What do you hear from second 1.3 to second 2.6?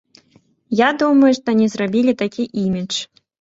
што не зрабілі такі